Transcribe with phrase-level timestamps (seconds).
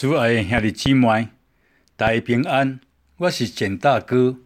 [0.00, 1.28] 主爱兄弟姊妹，
[1.94, 2.80] 大家平安。
[3.18, 4.38] 我是简大哥。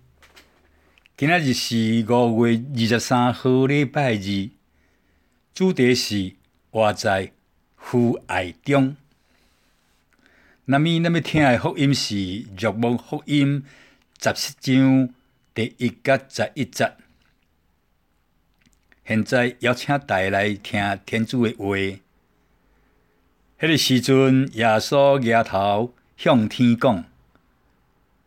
[1.16, 4.50] 今仔日是五月二十三号礼拜二，
[5.54, 6.34] 主题是
[6.72, 7.30] 活在
[7.76, 8.96] 父爱中。
[10.64, 12.16] 那么，咱要听的福音是
[12.60, 13.62] 《约望福音》
[14.36, 15.08] 十七章
[15.54, 16.94] 第一到十一节。
[19.06, 22.00] 现在邀请大家来听天主的话。
[23.64, 27.02] 迄个时阵，耶稣抬头向天讲：“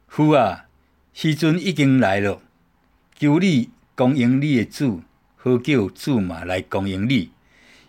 [0.10, 0.66] 父啊，
[1.14, 2.42] 时阵已经来了，
[3.20, 5.04] 求你供应你的主，
[5.36, 7.30] 好叫主嘛来供应你，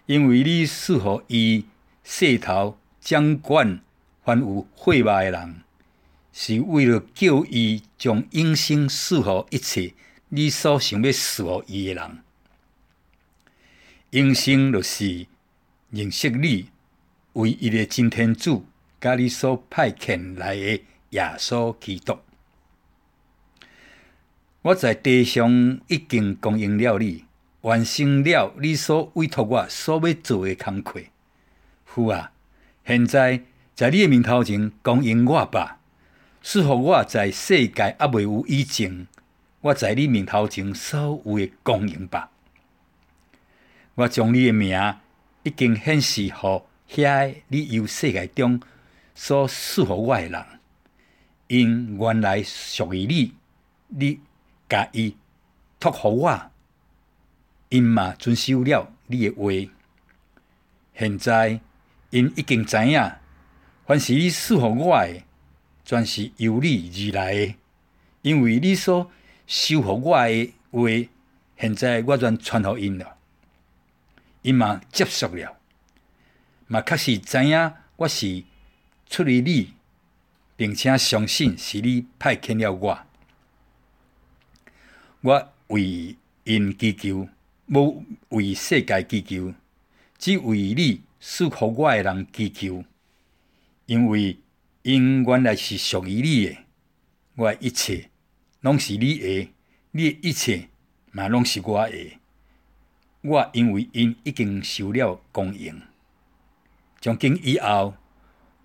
[0.04, 1.64] 因为你赐予伊
[2.04, 3.80] 势头掌管
[4.22, 5.62] 凡有血脉的人，
[6.34, 9.94] 是为了叫伊将永生赐予一切
[10.28, 12.18] 你所想要赐予伊的人。
[14.10, 15.26] 永生就是
[15.88, 16.68] 认识你。”
[17.38, 18.66] 唯一的真天主，
[19.00, 22.18] 甲你所派遣来的耶稣基督，
[24.62, 27.26] 我在地上已经供应了你，
[27.60, 31.00] 完成了你所委托我所要做的工课。
[31.84, 32.32] 父啊，
[32.84, 35.78] 现在在你的面头前供应我吧，
[36.42, 39.06] 赐予我在世界还未有以前，
[39.60, 42.32] 我在你面头前所有的供应吧。
[43.94, 44.76] 我将你的名
[45.44, 46.64] 已经显示好。
[46.88, 48.60] 遐你由世界中
[49.14, 50.44] 所赐予我的人，
[51.48, 53.34] 因原来属于你，
[53.88, 54.20] 你
[54.68, 55.14] 甲伊
[55.78, 56.50] 托付我，
[57.68, 59.70] 因嘛遵守了你诶话。
[60.94, 61.60] 现在
[62.10, 63.12] 因已经知影，
[63.86, 65.24] 凡是你赐予我诶，
[65.84, 67.56] 全是由你而来诶，
[68.22, 69.10] 因为你所
[69.46, 70.88] 授予我诶话，
[71.58, 73.16] 现在我全传予因了，
[74.42, 75.54] 因嘛接受了。
[76.68, 78.44] 嘛，确实知影我是
[79.08, 79.72] 出于你，
[80.54, 82.98] 并且相信是你派遣了我。
[85.22, 87.26] 我为因祈求，
[87.66, 89.54] 无为世界祈求，
[90.18, 92.84] 只为你赐予我诶人祈求。
[93.86, 94.36] 因为
[94.82, 96.66] 因原来是属于你诶，
[97.36, 98.10] 我的一切
[98.60, 99.48] 拢是你诶，
[99.92, 100.68] 你诶一切
[101.12, 102.18] 嘛拢是我诶。
[103.22, 105.80] 我因为因已经受了供应。
[107.00, 107.94] 从今以后，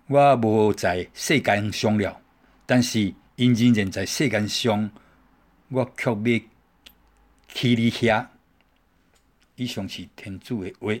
[0.08, 2.20] 我无在世间上了，
[2.66, 4.90] 但是因仍然在世间上，
[5.68, 6.40] 我却要
[7.46, 8.26] 去你遐。
[9.54, 10.92] 以上是天主的话。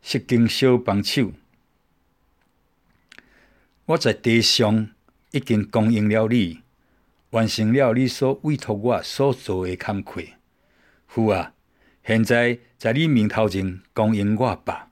[0.00, 1.32] 释经小帮手，
[3.84, 4.90] 我在地上
[5.30, 6.62] 已经供应了你，
[7.30, 10.22] 完成了你所委托我所做的工课。
[11.06, 11.52] 父啊！
[12.04, 14.90] 现在在你面头前供应我吧，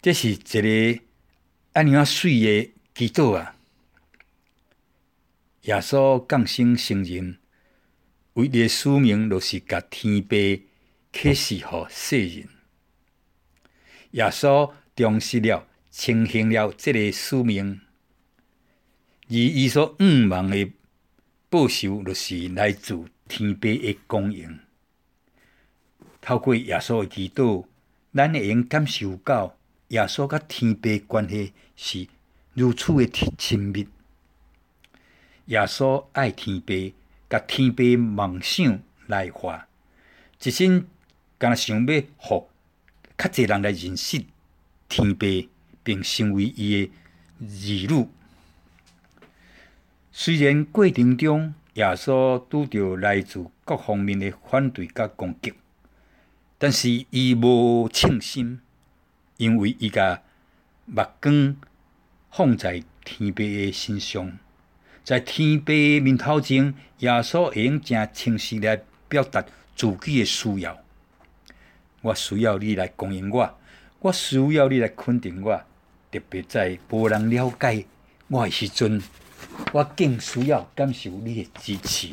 [0.00, 1.00] 这是一个
[1.72, 3.54] 安尼啊水的祈祷啊！
[5.62, 7.38] 耶稣降生成人，
[8.34, 10.28] 唯一的使命就是甲天父
[11.12, 12.48] 启示予世人。
[14.12, 17.80] 耶稣重视了，承行了这个使命，
[19.28, 20.70] 而伊所仰望的
[21.48, 24.58] 报酬，就是来自天父的供应。
[26.20, 27.64] 透过耶稣的祈祷，
[28.14, 29.56] 咱会用感受到
[29.88, 32.08] 耶稣甲天父关系是
[32.54, 33.06] 如此的
[33.38, 33.88] 亲密。
[35.46, 36.92] 耶稣爱天父，
[37.30, 39.66] 甲天父梦想来化，
[40.42, 40.86] 一心
[41.38, 42.48] 敢想要互
[43.16, 44.22] 较侪人来认识
[44.88, 45.48] 天父，
[45.82, 46.92] 并成为伊的
[47.40, 48.08] 儿女。
[50.12, 55.54] 虽然过程中耶稣拄着来自各方面的反对甲攻击。
[56.60, 58.60] 但是伊无称心，
[59.36, 60.22] 因为伊甲
[60.86, 61.56] 目光
[62.32, 64.36] 放在天父的身上，
[65.04, 69.40] 在天父面头前，耶稣会用正清晰来表达
[69.76, 70.76] 自己的需要。
[72.00, 73.58] 我需要你来供应我，
[74.00, 75.64] 我需要你来肯定我，
[76.10, 77.86] 特别在无人了解
[78.26, 79.00] 我的时阵，
[79.72, 82.08] 我更需要感受你的支持。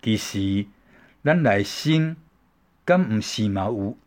[0.00, 0.66] 其实，
[1.24, 2.16] 咱内心。
[2.88, 3.98] 敢毋是嘛有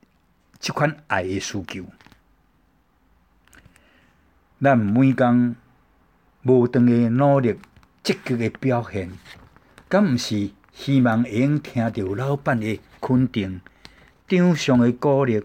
[0.57, 1.85] 即款爱的需求？
[4.59, 5.55] 咱每工
[6.41, 7.59] 无断的努力、
[8.01, 9.11] 积极的表现，
[9.87, 13.61] 敢毋是希望会用听到老板的肯定、
[14.27, 15.43] 厂商的鼓励、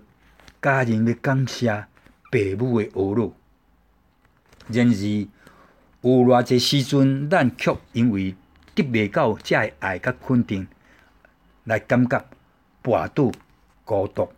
[0.63, 1.85] 家人的感谢、
[2.33, 3.35] 父母的呵护。
[4.69, 5.29] 然而，
[6.01, 8.35] 有偌济时阵，咱却因为
[8.75, 10.67] 得袂到遮个爱甲肯定，
[11.65, 12.25] 来感觉。
[12.87, 13.33] 跋倒
[13.85, 14.29] 孤独，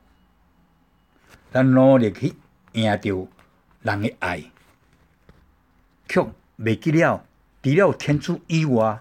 [1.52, 2.34] 咱努力去
[2.72, 3.28] 赢着
[3.82, 4.42] 人的爱，
[6.08, 7.22] 却未记了，
[7.62, 9.00] 除了天主以外，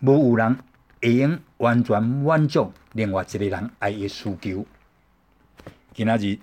[0.00, 0.56] 无有人
[1.02, 4.66] 会用完全满足另外一个人爱的需求。
[5.92, 6.38] 今仔日，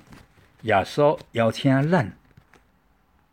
[0.62, 2.16] 耶稣邀请咱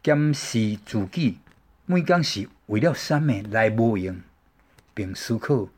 [0.03, 1.39] 检视自己，
[1.85, 4.19] 每工是为了啥物来无用，
[4.95, 5.69] 并思考，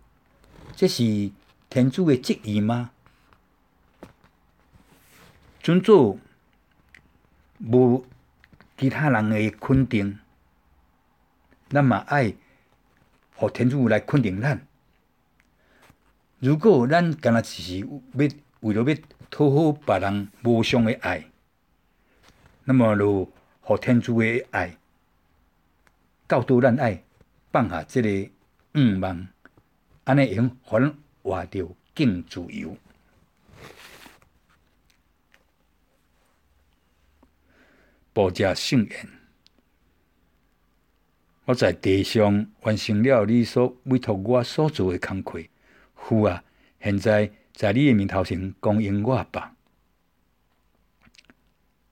[0.77, 1.33] 这是
[1.69, 2.92] 天主的旨意吗？
[5.63, 6.19] 尊做
[7.61, 8.05] 无
[8.77, 10.19] 其他人诶肯定，
[11.71, 12.35] 咱嘛爱
[13.37, 14.67] 互天主来肯定咱。
[16.41, 18.29] 如果咱干那只是要为
[18.75, 18.97] 了要
[19.31, 21.31] 讨好别人无相诶爱，
[22.65, 23.31] 那么就
[23.61, 24.77] 互天主诶爱
[26.29, 27.05] 教导咱爱
[27.53, 28.09] 放下这个
[28.73, 29.29] 欲望，
[30.03, 30.93] 安尼会用互咱
[31.23, 32.77] 活着更自由。
[38.15, 39.09] 报谢圣言，
[41.47, 45.43] 我在地上完成了你所委托我所做的工课。
[45.95, 46.45] 父啊，
[46.83, 49.57] 现在在你的面头前供应我吧。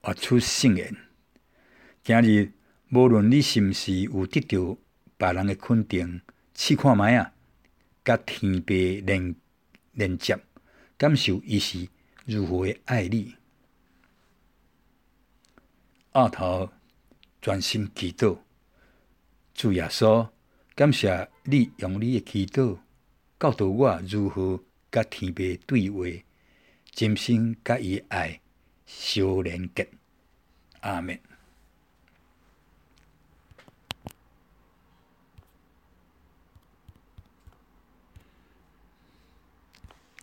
[0.02, 0.94] 活出圣言，
[2.04, 2.52] 今日
[2.90, 4.76] 无论你是毋是有得到
[5.16, 6.20] 别人的肯定，
[6.54, 7.32] 试看觅啊，
[8.04, 9.34] 甲天父连
[9.92, 10.38] 连接，
[10.98, 11.88] 感受伊是
[12.26, 13.36] 如何的爱你。
[16.12, 16.68] 阿头
[17.40, 18.36] 专心祈祷，
[19.54, 20.28] 主耶稣，
[20.74, 22.76] 感谢你用你诶祈祷
[23.38, 24.60] 教导我如何
[24.90, 26.04] 甲天父对话，
[26.90, 28.40] 真心甲伊爱
[28.86, 29.88] 相连结。
[30.80, 31.29] 阿门。